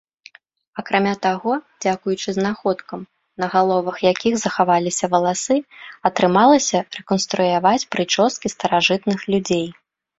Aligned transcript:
Акрамя 0.81 1.11
таго, 1.25 1.51
дзякуючы 1.85 2.29
знаходкам, 2.39 3.01
на 3.45 3.51
галовах 3.57 3.97
якіх 4.13 4.33
захаваліся 4.47 5.05
валасы, 5.15 5.57
атрымалася 6.13 6.77
рэканструяваць 7.01 7.79
прычоскі 7.97 8.47
старажытных 8.59 9.19
людзей. 9.35 9.67